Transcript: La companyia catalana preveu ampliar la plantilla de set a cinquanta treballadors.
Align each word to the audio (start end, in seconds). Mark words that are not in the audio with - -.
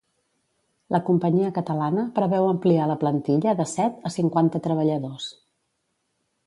La 0.95 0.99
companyia 1.09 1.51
catalana 1.57 2.05
preveu 2.15 2.47
ampliar 2.55 2.89
la 2.93 2.97
plantilla 3.05 3.55
de 3.61 3.69
set 3.77 4.01
a 4.11 4.15
cinquanta 4.19 4.65
treballadors. 4.69 5.31